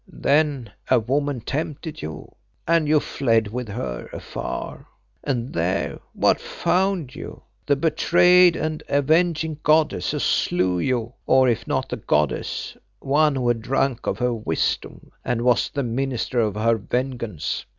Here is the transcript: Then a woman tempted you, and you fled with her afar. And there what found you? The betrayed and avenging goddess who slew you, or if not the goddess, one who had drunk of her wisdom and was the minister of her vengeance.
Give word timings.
Then 0.07 0.71
a 0.89 0.99
woman 0.99 1.41
tempted 1.41 2.01
you, 2.01 2.33
and 2.67 2.87
you 2.87 2.99
fled 2.99 3.49
with 3.49 3.67
her 3.69 4.09
afar. 4.11 4.87
And 5.23 5.53
there 5.53 5.99
what 6.13 6.41
found 6.41 7.13
you? 7.13 7.43
The 7.67 7.75
betrayed 7.75 8.55
and 8.55 8.81
avenging 8.89 9.59
goddess 9.61 10.09
who 10.09 10.17
slew 10.17 10.79
you, 10.79 11.13
or 11.27 11.47
if 11.47 11.67
not 11.67 11.89
the 11.89 11.97
goddess, 11.97 12.75
one 12.99 13.35
who 13.35 13.47
had 13.47 13.61
drunk 13.61 14.07
of 14.07 14.17
her 14.17 14.33
wisdom 14.33 15.11
and 15.23 15.43
was 15.43 15.69
the 15.69 15.83
minister 15.83 16.39
of 16.39 16.55
her 16.55 16.77
vengeance. 16.77 17.67